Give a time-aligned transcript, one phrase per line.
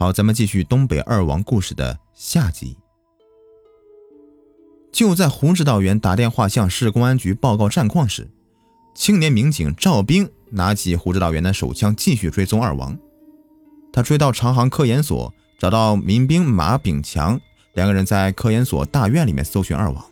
[0.00, 2.76] 好，咱们继续东北二王故事的下集。
[4.92, 8.30] 就在胡指导员打电话向市公安局报告战况时，
[8.94, 12.96] 青年民警赵兵拿起胡指导员的手枪，继续追踪二王。
[13.92, 17.40] 他追到长航科研所，找到民兵马炳强，
[17.74, 20.04] 两个人在科研所大院里面搜寻二王。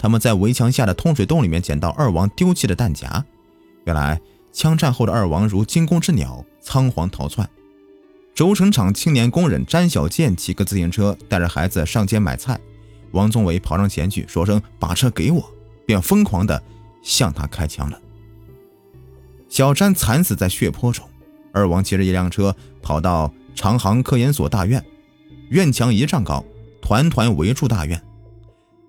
[0.00, 3.24] 他们在围墙下的通水洞里面捡到二王丢弃的弹夹。
[3.84, 4.20] 原来
[4.52, 7.48] 枪战后的二王如惊弓之鸟，仓皇逃窜。
[8.34, 12.58] 轴承厂青年工人詹小建骑个自行车，带着孩子上街买菜。
[13.10, 15.52] 王宗伟跑上前去，说声“把车给我”，
[15.84, 16.62] 便疯狂地
[17.02, 18.00] 向他开枪了。
[19.48, 21.04] 小詹惨死在血泊中。
[21.52, 24.82] 二王骑着一辆车跑到长航科研所大院，
[25.48, 26.44] 院墙一丈高，
[26.80, 28.00] 团团围住大院。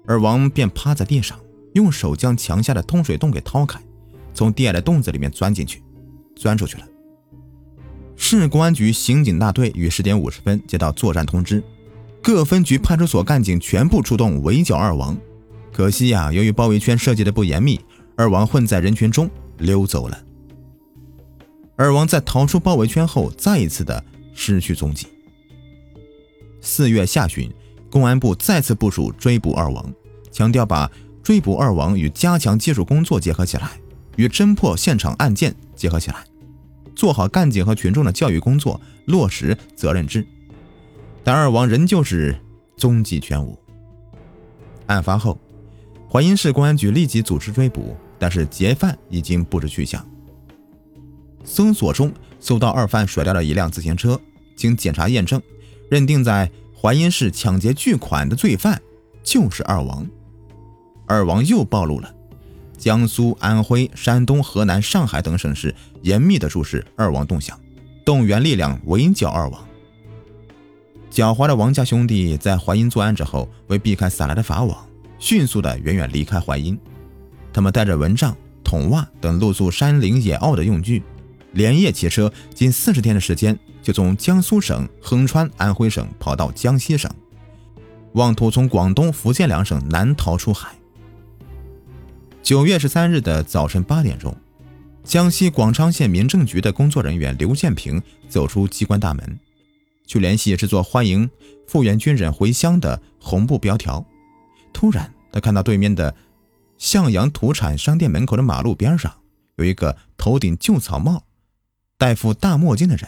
[0.05, 1.39] 二王便趴在地上，
[1.73, 3.81] 用手将墙下的通水洞给掏开，
[4.35, 5.81] 从地下的洞子里面钻进去，
[6.35, 6.85] 钻出去了。
[8.23, 11.61] 市公安局刑警大队于十点五十分接到作战通知。
[12.21, 15.17] 各分局派出所干警全部出动围剿二王，
[15.73, 17.81] 可惜呀，由于包围圈设计的不严密，
[18.15, 19.27] 二王混在人群中
[19.57, 20.23] 溜走了。
[21.75, 24.01] 二王在逃出包围圈后，再一次的
[24.35, 25.07] 失去踪迹。
[26.61, 27.51] 四月下旬，
[27.89, 29.91] 公安部再次部署追捕二王，
[30.31, 30.89] 强调把
[31.23, 33.71] 追捕二王与加强技术工作结合起来，
[34.15, 36.23] 与侦破现场案件结合起来，
[36.95, 40.25] 做好干警和群众的教育工作，落实责任制。
[41.23, 42.35] 但二王仍旧是
[42.75, 43.57] 踪迹全无。
[44.87, 45.39] 案发后，
[46.09, 50.05] 淮阴市公安局立即组织追捕，但是劫犯已经不知去向。
[51.43, 54.19] 搜索中搜到二犯甩掉了一辆自行车，
[54.55, 55.41] 经检查验证，
[55.89, 58.81] 认定在淮阴市抢劫巨款的罪犯
[59.23, 60.05] 就是二王。
[61.07, 62.13] 二王又暴露了，
[62.81, 67.55] 江苏、安徽、山东、河南、上海等省市严密的注视二王动向，
[68.03, 69.67] 动员力量围剿二王。
[71.11, 74.83] 狡猾的王家兄弟在淮阴作案之后，为避开撒来的法网，
[75.19, 76.75] 迅速的远远离开淮阴。
[77.53, 81.03] 他们带着蚊帐、桶袜等露宿山林野坳的用具，
[81.51, 87.11] 连夜骑车，近四十天的时间，就从江苏省横穿安徽省，跑到江西省，
[88.13, 90.69] 妄图从广东、福建两省南逃出海。
[92.43, 94.35] 九月十三日的早晨八点钟，
[95.03, 99.39] 江西广昌县民政局的工作人员刘建平走出机关大门。
[100.07, 101.29] 去联系制作欢迎
[101.67, 104.03] 复员军人回乡的红布标条。
[104.73, 106.13] 突然，他看到对面的
[106.77, 109.13] 向阳土产商店门口的马路边上
[109.57, 111.23] 有一个头顶旧草帽、
[111.97, 113.07] 戴副大墨镜的人。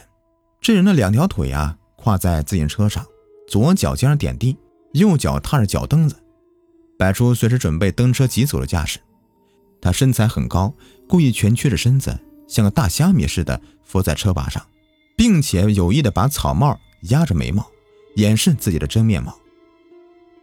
[0.60, 3.04] 这人的两条腿啊跨在自行车上，
[3.48, 4.56] 左脚尖点地，
[4.92, 6.16] 右脚踏着脚蹬子，
[6.96, 9.00] 摆出随时准备蹬车疾走的架势。
[9.84, 10.74] 他身材很高，
[11.06, 12.18] 故意蜷曲着身子，
[12.48, 14.66] 像个大虾米似的伏在车把上，
[15.14, 16.80] 并且有意的把草帽。
[17.10, 17.70] 压着眉毛，
[18.14, 19.36] 掩饰自己的真面貌。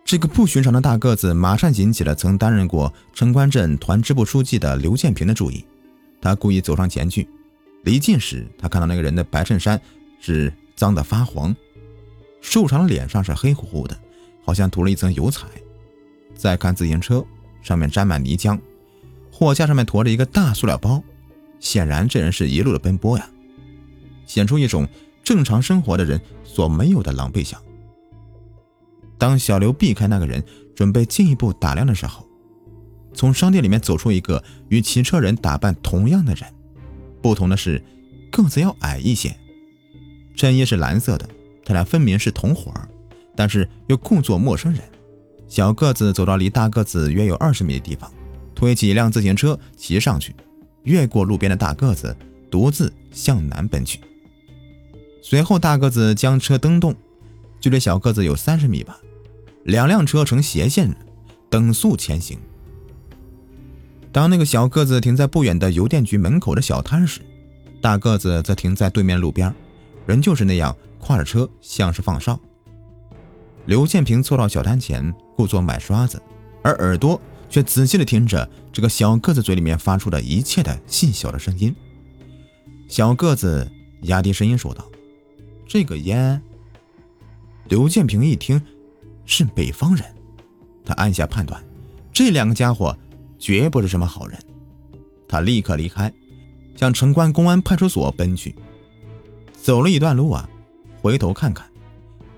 [0.06, 5.66] 这个不寻常的大个子马上引起了曾担任过城关镇团支部书记的刘建平的注意。
[6.22, 7.28] 他故意走上前去，
[7.84, 9.81] 离近时，他看到那个人的白衬衫
[10.19, 11.56] 是脏得发黄，
[12.41, 14.00] 瘦长的脸上是黑乎乎的，
[14.46, 15.47] 好像涂了一层油彩。
[16.35, 17.25] 再看自行车，
[17.63, 18.56] 上面沾满泥浆，
[19.41, 21.02] 货架上面驮着一个大塑料包，
[21.59, 23.28] 显然这人是一路的奔波呀，
[24.28, 24.88] 显出一种。
[25.24, 27.59] 正常生活的人所没有的狼狈相。
[29.18, 30.44] 当小刘避开那个人，
[30.75, 32.28] 准备进一步打量的时候，
[33.16, 36.44] 从商店里面走出一个与骑车人打扮同样的人，
[37.19, 37.84] 不同的是
[38.31, 39.35] 个子要矮一些，
[40.35, 41.28] 衬衣是蓝色的。
[41.66, 42.72] 他俩分明是同伙，
[43.35, 44.84] 但是又故作陌生人。
[45.47, 48.12] 小个子走到离大个子约有二十米的地方，
[48.62, 50.36] 推起一辆自行车骑上去，
[50.84, 52.16] 越过路边的大个子，
[52.52, 54.00] 独自向南奔去。
[55.24, 56.96] 随后，大个子将车蹬动，
[57.60, 59.00] 距离小个子有三十米吧。
[59.64, 60.96] 两辆车呈斜线，
[61.50, 62.38] 等速前行。
[64.12, 67.20] 当那个小个子停在不远的邮电局门口的小摊时，
[67.82, 69.52] 大个子则停在对面路边，
[70.06, 72.40] 仍旧是那样挎着车，像是放哨。
[73.66, 76.22] 刘建平凑到小摊前，故作买刷子，
[76.62, 77.20] 而耳朵
[77.52, 81.76] 却仔细地听着这个小个子嘴里面发出的一切的细小的声音。
[82.88, 83.70] 小个子
[84.03, 84.84] 压低声音说道。
[85.68, 86.42] 这个烟，
[87.70, 88.62] 刘建平一听
[89.26, 90.06] 是北方人，
[90.84, 91.64] 他暗下判断，
[92.12, 92.98] 这两个家伙
[93.40, 94.38] 绝不是什么好人。
[95.30, 96.12] 他立刻离开，
[96.76, 98.54] 向城关公安派出所奔去。
[99.62, 100.50] 走了一段路啊，
[101.02, 101.66] 回头看看，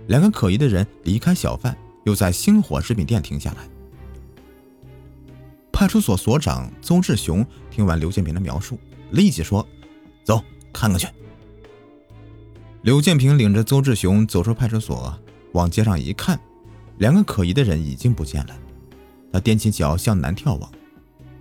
[0.05, 3.67] 两个可疑的人离开小贩，又在星火食品店停下来。
[5.73, 8.79] 派出所所长邹志雄听完刘建平的描述，
[9.09, 9.67] 立即说
[10.23, 10.41] ：“走，
[10.71, 11.07] 看看去。”
[12.83, 15.19] 刘建平领着邹志雄走出派出所，
[15.53, 16.39] 往街上一看，
[16.99, 18.55] 两个可疑的人已经不见了。
[19.31, 20.71] 他踮起脚向南眺望，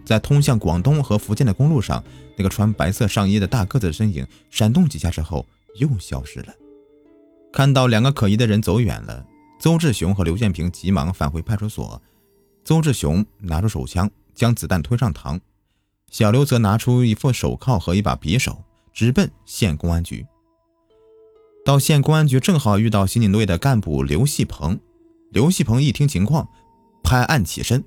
[0.03, 2.03] 在通向广东和福建的公路上，
[2.37, 5.47] 那个穿白色上衣的大个子身影闪动几下之后
[5.77, 6.55] 又消失了。
[7.53, 9.27] 看到两个可疑的人走远了，
[9.61, 12.01] 邹志雄和刘建平急忙返回派出所。
[12.65, 15.41] 邹志雄拿出手枪，将子弹推上膛；
[16.11, 20.27] 小刘则拿出一副手铐和一把匕首，直奔县公安局。
[21.65, 24.79] 到县公安局，正好遇到刑警队的干部刘细鹏。
[25.31, 26.49] 刘细鹏一听情况，
[27.03, 27.83] 拍案起身。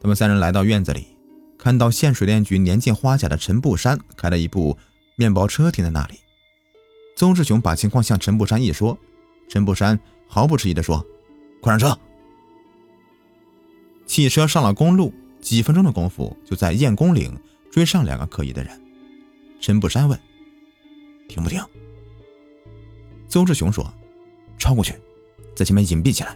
[0.00, 1.16] 他们三人来到院子里，
[1.58, 4.76] 看到县水电局年近花甲的陈步山开了一部
[5.16, 6.20] 面包车停在那里。
[7.16, 8.96] 邹志雄把情况向陈步山一说，
[9.48, 11.04] 陈步山毫不迟疑地说
[11.60, 11.98] ：“快上车！”
[14.06, 15.12] 汽车上了公路，
[15.42, 17.36] 几分钟的功夫，就在燕公岭
[17.70, 18.80] 追上两个可疑的人。
[19.60, 20.18] 陈步山问
[21.28, 21.60] ：“停不停？”
[23.28, 23.92] 邹志雄说
[24.56, 24.94] ：“超过去，
[25.54, 26.34] 在前面隐蔽起来。”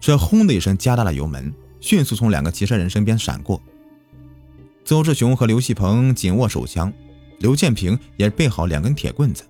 [0.00, 3.60] 车轰的一声加大了油门，迅速从两个骑车人身边闪过。
[4.84, 6.92] 邹志雄和刘锡鹏紧握手枪，
[7.38, 9.44] 刘建平也备好两根铁棍子，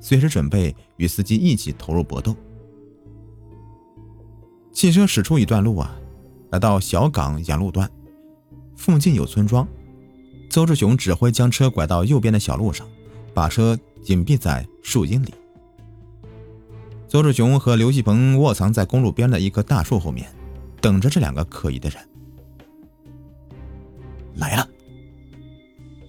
[0.00, 2.36] 随时准备与司机一起投入搏斗。
[4.72, 5.94] 汽车驶出一段路啊，
[6.54, 7.90] 来到小港沿路段，
[8.76, 9.66] 附近有村庄。
[10.48, 12.86] 邹志雄指挥将车拐到右边的小路上，
[13.34, 15.34] 把车隐蔽在树荫里。
[17.08, 20.32] 邹志雄和刘继鹏卧藏在公路边的一棵大树后面，
[20.80, 22.00] 等着这两个可疑的人
[24.36, 24.68] 来了。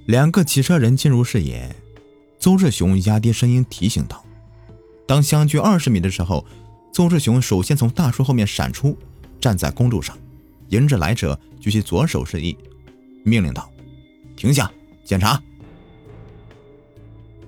[0.06, 1.76] 两个骑车人进入视野，
[2.38, 4.24] 邹志雄压低声音提醒道
[5.08, 6.46] ：“当相距二十米的时候，
[6.94, 8.96] 邹志雄首先从大树后面闪出，
[9.42, 10.16] 站在公路上，
[10.75, 12.56] 迎着来者举起左手示意，
[13.24, 13.69] 命令道
[14.36, 14.72] ：‘停下，
[15.04, 15.42] 检查。’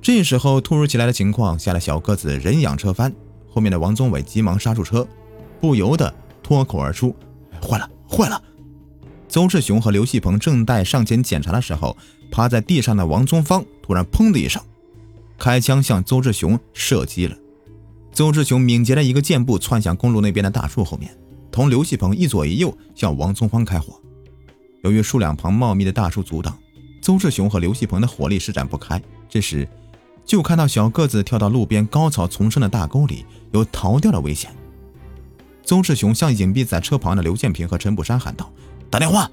[0.01, 3.13] 这时候，突如其来的情况吓得小个子人仰车翻。”
[3.50, 5.07] 后面的王宗伟急忙刹住车，
[5.59, 6.13] 不由得
[6.44, 7.15] 脱口而出
[7.62, 8.41] ：“坏了，坏了！”
[9.27, 11.97] 邹志雄和刘细鹏正待上前检查的时候，
[12.31, 14.62] 趴在地上的王宗芳突然“砰”的一声，
[15.38, 17.35] 开枪向邹志雄射击了。
[18.13, 21.18] 邹志雄敏捷的一个箭步窜向公路那边的大树后面，
[21.57, 24.00] 同刘细鹏一左一右向王宗芳开火。
[24.83, 26.56] 由于树两旁茂密的大树阻挡，
[27.01, 29.01] 邹志雄和刘细鹏的火力施展不开。
[29.27, 29.68] 这时，
[30.24, 34.56] 就看到小个子跳到路边高草丛生的大沟里，有逃掉的危险。
[35.63, 38.53] 邹志雄向隐蔽在车旁的刘建平和陈步山喊道
[38.92, 39.27] ：“打电话！”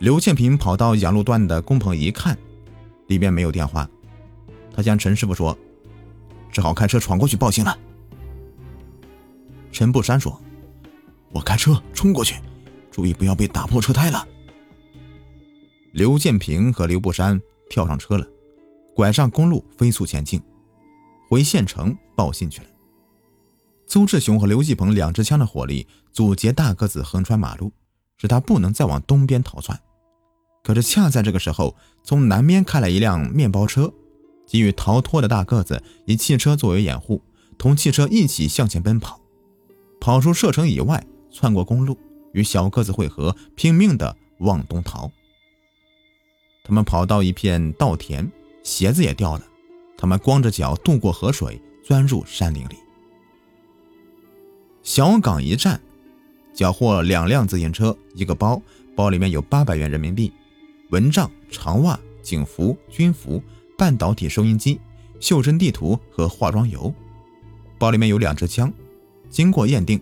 [0.00, 2.36] 刘建平跑到养路段的工棚一看，
[3.06, 3.88] 里面没有电话。
[4.74, 5.56] 他向陈师傅说
[6.50, 7.78] ：“只好开车闯过去报信了。”
[9.70, 10.36] 陈步山说
[11.36, 12.36] ：“我开车冲过去，
[12.90, 14.26] 注意不要被打破车胎了。”
[15.92, 18.26] 刘建平和刘步山跳上车了。
[18.94, 20.40] 拐上公路，飞速前进，
[21.28, 22.68] 回县城报信去了。
[23.86, 27.70] 邹志雄和刘继鹏两支枪的火力阻截大个子横穿马路，
[28.16, 29.78] 使他不能再往东边逃窜。
[30.64, 33.92] 可是恰在这个时候，从南边开来一辆面包车，
[34.46, 37.20] 急于逃脱的大个子以汽车作为掩护，
[37.58, 39.20] 同汽车一起向前奔跑，
[40.00, 41.06] 跑出射程以外，
[41.36, 41.98] 窜过公路，
[42.32, 45.12] 与小个子汇合，拼命地往东逃。
[46.64, 48.26] 他们跑到一片稻田。
[48.62, 49.46] 鞋子也掉了，
[49.96, 52.74] 他们光着脚渡过河水，钻入山林里。
[54.82, 55.80] 小岗一站，
[56.52, 58.60] 缴获两辆自行车，一个包，
[58.96, 60.32] 包里面有八百元人民币、
[60.90, 63.40] 蚊帐、长袜、警服、军服、
[63.78, 64.80] 半导体收音机、
[65.20, 66.92] 袖珍地图和化妆油。
[67.78, 68.72] 包里面有两支枪，
[69.30, 70.00] 经过验定，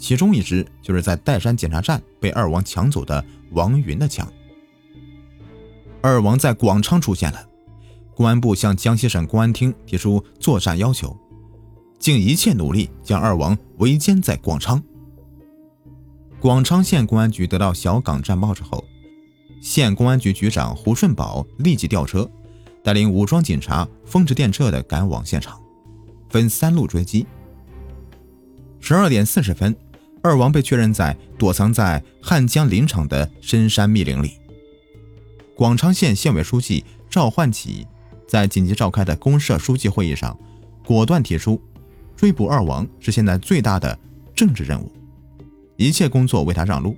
[0.00, 4.26] 其中一支就是在岱山检查站被二王抢走的王云的枪。
[6.00, 7.46] 二王在广昌出现了。
[8.14, 11.16] 公安部向江西省公安厅提出作战要求，
[11.98, 14.82] 尽一切努力将二王围歼在广昌。
[16.38, 18.84] 广昌县公安局得到小岗战报之后，
[19.62, 22.30] 县公安局局长胡顺宝立即调车，
[22.82, 25.58] 带领武装警察风驰电掣地赶往现场，
[26.28, 27.26] 分三路追击。
[28.80, 29.74] 十二点四十分，
[30.22, 34.32] 二王被确认在躲藏在汉江林场的深山密林里。
[35.54, 37.86] 广昌县县委书记赵焕起。
[38.28, 40.38] 在紧急召开的公社书记会议上，
[40.86, 41.60] 果断提出，
[42.14, 43.98] 追捕二王是现在最大的
[44.36, 44.88] 政治任务，
[45.76, 46.96] 一切工作为他让路。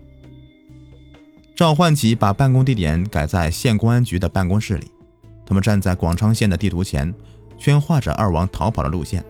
[1.56, 4.90] 赵焕起把办公地点改在县公安局的办公室里，
[5.46, 7.14] 他们站在广昌县的地图前，
[7.56, 9.24] 圈画着二王逃跑的路线。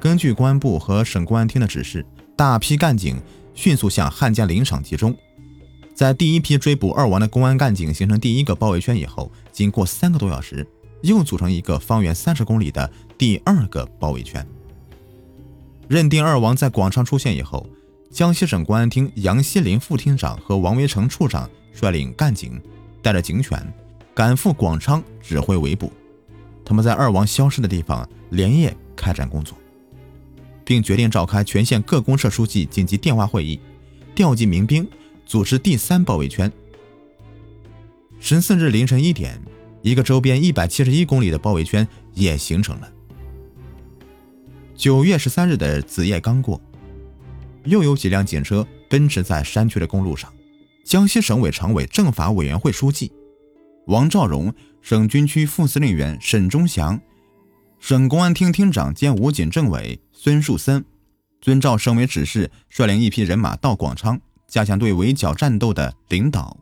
[0.00, 2.04] 根据公安部和省公安厅的指示，
[2.36, 3.16] 大批干警
[3.54, 5.16] 迅速向汉江林场集中。
[5.94, 10.66] 在第一批追捕二王的公安干警形成第一个包围圈以后，经过三个多小时。
[11.02, 14.44] 又组成一个方圆三十公里的第二个包围圈。
[15.88, 17.64] 认定二王在广昌出现以后，
[18.10, 22.60] 江西省公安厅杨锡林副厅长和王维成处长率领干警，
[23.02, 23.72] 带着警犬，
[24.14, 25.92] 赶赴广昌指挥围捕。
[26.64, 29.56] 他们在二王消失的地方连夜开展工作，
[30.66, 33.60] 并决定召开全县各公社书记紧急电话会议，
[34.16, 34.86] 调集民兵，
[35.24, 36.52] 组织第三包围圈。
[38.18, 39.40] 十四日凌晨一点，
[39.80, 42.92] 一个周边一百七十一公里的包围圈也形成了。
[44.74, 46.60] 九月十三日的子夜刚过，
[47.64, 50.32] 又有几辆警车奔驰在山区的公路上。
[50.84, 53.12] 江西省委常委政法委员会书记
[53.86, 57.00] 王兆荣、省军区副司令员沈忠祥、
[57.78, 60.84] 省公安厅厅长兼武警政委孙树森，
[61.40, 66.56] 遵照省委指示，率领一批人马到广昌，加强对围剿战斗的领导。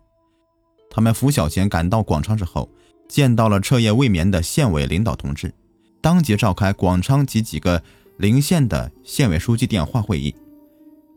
[0.90, 2.68] 他们拂晓前赶到广昌之后，
[3.08, 5.52] 见到了彻夜未眠的县委领导同志，
[6.00, 7.82] 当即召开广昌及几个。
[8.18, 10.32] 邻县的县委书记电话会议，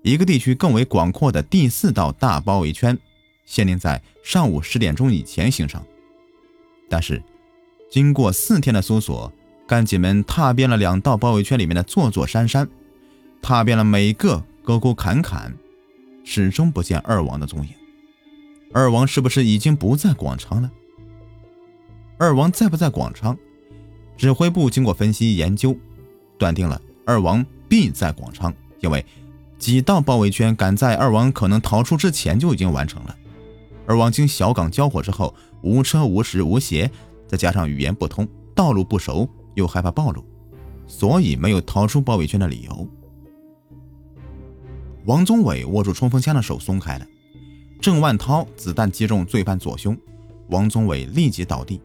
[0.01, 2.97] 一个地区更为广阔的第四道大包围圈，
[3.45, 5.79] 限定在上午十点钟以前形成。
[6.89, 7.21] 但是，
[7.91, 9.31] 经过四天的搜索，
[9.67, 12.67] 干警们踏遍了两道包围圈里面的座座山山，
[13.41, 15.53] 踏遍了每个沟沟坎坎，
[16.23, 17.69] 始终不见二王的踪影。
[18.73, 20.71] 二王是不是已经不在广昌了？
[22.17, 23.37] 二王在不在广昌？
[24.15, 25.75] 指挥部经过分析研究，
[26.37, 26.81] 断定了。
[27.05, 29.05] 二王必在广昌，因为
[29.59, 33.15] 几道包围圈赶在二王可能逃出之前就已经完成了。
[33.85, 36.89] 二王经小岗交火之后，无车无食无鞋，
[37.27, 40.23] 再加上语言不通、道路不熟，又害怕暴露，
[40.85, 42.87] 所以没有逃出包围圈的理由。
[45.05, 47.07] 王宗伟握住冲锋枪的手松开了，
[47.81, 49.97] 郑万涛子弹击中罪犯左胸，
[50.49, 51.81] 王宗伟立即倒地。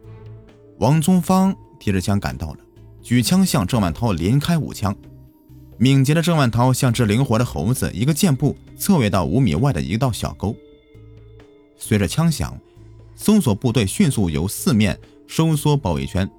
[0.78, 2.58] 王宗芳提着枪赶到了，
[3.00, 4.94] 举枪向郑万涛连开五枪。
[5.78, 10.54] 敏捷的郑万涛像只灵活的猴子，一个箭步侧跃到五米外的一道小沟。
[11.78, 12.54] 随着枪响，
[13.16, 16.30] 搜索部队迅速由四面收缩包围圈。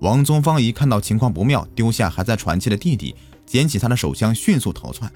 [0.00, 3.14] 王宗芳一看到情况不妙，丢下还在喘气的弟弟，
[3.46, 5.10] 捡起他的手枪，迅速逃窜。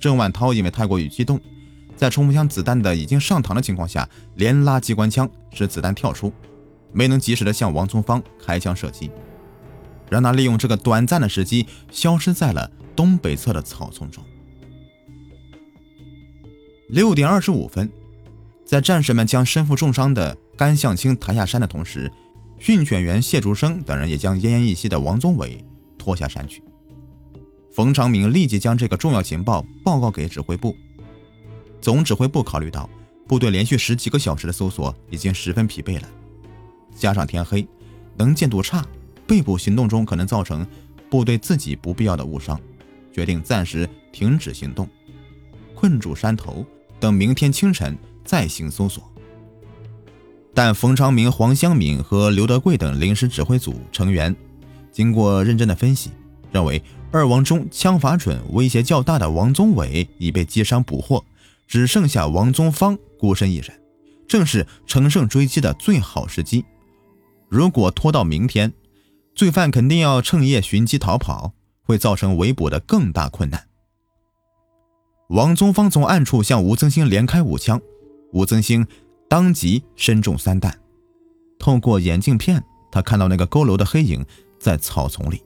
[0.00, 1.40] 郑万涛因为太过于激动，
[1.96, 6.32] 在冲锋枪子弹的已经上膛的情况下，连拉机关枪，使子弹跳出，
[6.92, 9.10] 没能及时的向王宗芳开枪射击。
[10.08, 14.22] 让他利用这个短暂的时机，消失在了东北侧的草丛中。
[16.88, 17.90] 六点二十五分，
[18.64, 22.10] 在战士们将身负重伤的甘向清抬下山的同时，
[22.58, 25.64] 训犬员谢竹生等人也将奄奄一息的王宗伟
[25.96, 26.62] 拖下山去。
[27.70, 30.76] 冯长明立即将这个重要情报报告给指挥部。
[31.80, 32.90] 总指挥部考虑到
[33.26, 36.08] 部队连续十几个小时的搜索已经十分疲惫了，
[36.96, 37.66] 加上天黑，
[38.16, 38.84] 能见度差。
[39.26, 40.66] 被捕行动中可能造成
[41.10, 42.58] 部队自己不必要的误伤，
[43.12, 44.88] 决定暂时停止行动，
[45.74, 46.64] 困住山头，
[46.98, 49.08] 等明天清晨再行搜索。
[50.54, 54.34] 但冯昌明、黄湘敏和刘德贵等临时指挥组成员
[54.90, 56.10] 经过认真的分析，
[56.50, 61.24] 认为二王中枪法准、威胁较大的王宗伟已被击伤捕获，
[61.66, 63.80] 只剩下王宗芳孤身一人，
[64.26, 66.64] 正是乘胜追击的最好时机。
[67.48, 68.72] 如果拖到明天，
[69.34, 71.52] 罪犯肯定要趁夜寻机逃跑，
[71.82, 73.66] 会造成围捕的更大困难。
[75.28, 77.80] 王宗芳从暗处向吴增兴连开五枪，
[78.32, 78.86] 吴增兴
[79.28, 80.78] 当即身中三弹。
[81.58, 84.24] 透过眼镜片，他看到那个佝偻的黑影
[84.58, 85.42] 在草丛里。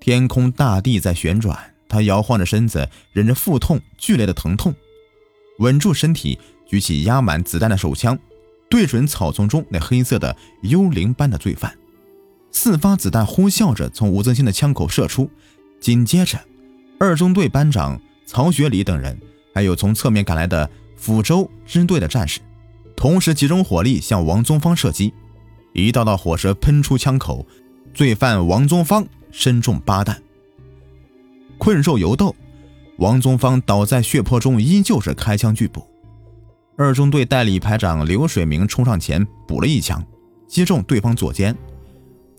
[0.00, 4.74] 天空大地在旋转，他摇晃着身子，忍着腹痛剧烈的疼痛，
[5.58, 8.18] 稳住身体，举起压满子弹的手枪，
[8.68, 11.76] 对准草丛中那黑色的幽灵般的罪犯。
[12.52, 15.30] 四发子弹呼啸着从吴增新的枪口射出，
[15.80, 16.38] 紧接着，
[16.98, 19.18] 二中队班长曹学礼等人，
[19.54, 20.68] 还有从侧面赶来的
[21.00, 22.40] 抚州支队的战士，
[22.94, 25.14] 同时集中火力向王宗芳射击，
[25.72, 27.46] 一道道火舌喷出枪口，
[27.94, 30.22] 罪犯王宗芳身中八弹。
[31.56, 32.34] 困兽犹斗，
[32.98, 35.86] 王宗芳倒在血泊中，依旧是开枪拒捕。
[36.76, 40.04] 二中队代理排长刘水明冲上前补了一枪，
[40.46, 41.56] 击中对方左肩。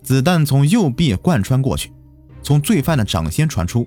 [0.02, 1.92] 子弹从右臂贯穿过去，
[2.42, 3.86] 从罪犯的掌心传出。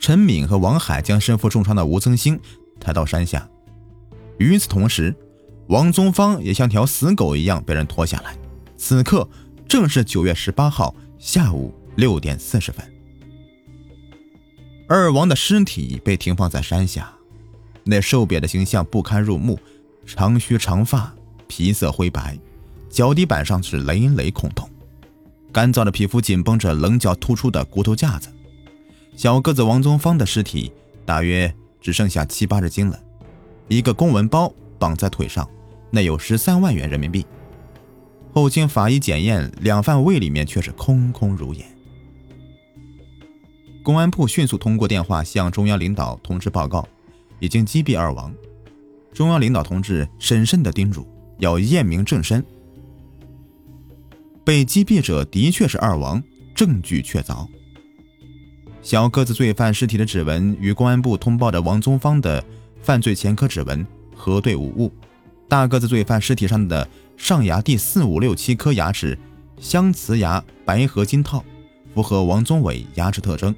[0.00, 2.38] 陈敏和王海将身负重伤的吴增兴
[2.78, 3.48] 抬到山下。
[4.38, 5.14] 与此同时，
[5.68, 8.36] 王宗芳也像条死狗一样被人拖下来。
[8.76, 9.28] 此刻
[9.66, 12.84] 正是九月十八号下午六点四十分。
[14.88, 17.12] 二王的尸体被停放在山下，
[17.84, 19.58] 那瘦瘪的形象不堪入目，
[20.06, 21.14] 长须长发，
[21.46, 22.38] 皮色灰白。
[22.88, 24.66] 脚底板上是累累空洞，
[25.52, 28.30] 干燥的皮肤紧绷着棱角突出的骨头架子。
[29.14, 30.72] 小个子王宗芳的尸体
[31.04, 32.98] 大约只剩下七八十斤了，
[33.68, 35.48] 一个公文包绑在腿上，
[35.90, 37.24] 内有十三万元人民币。
[38.32, 41.64] 后经法医检验，两犯胃里面却是空空如也。
[43.82, 46.86] 公安部迅速通过电话向中央领导同志报告，
[47.40, 48.32] 已经击毙二王。
[49.12, 51.06] 中央领导同志审慎地叮嘱，
[51.38, 52.44] 要验明正身。
[54.44, 56.22] 被击毙者的确是二王，
[56.54, 57.48] 证据确凿。
[58.88, 62.42] 小个子罪犯尸体的指纹与公安部通报的王宗芳的
[62.80, 64.90] 犯罪前科指纹核对无误，
[65.46, 69.18] 大个子罪犯尸体上的上牙第四五六七颗牙齿
[69.60, 71.44] 镶瓷牙白合金套，
[71.92, 73.54] 符合王宗伟牙齿特征。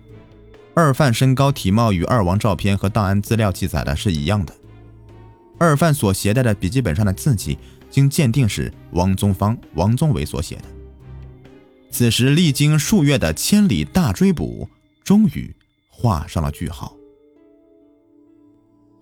[0.75, 4.53] 二犯身高体貌与二王照片和档案资料记载的是一样的。
[5.59, 7.57] 二犯所携带的笔记本上的字迹，
[7.89, 10.65] 经鉴定是王宗芳、王宗伟所写的。
[11.89, 14.69] 此时，历经数月的千里大追捕，
[15.03, 15.55] 终于
[15.89, 16.97] 画上了句号。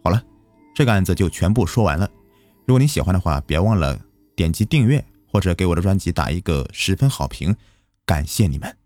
[0.05, 0.25] 好了，
[0.75, 2.11] 这个案子就全部说完了。
[2.67, 4.01] 如果你喜欢的话，别忘了
[4.37, 7.55] 点击订阅或者给我的专辑打一个十分好评，
[8.07, 8.78] 感谢你们。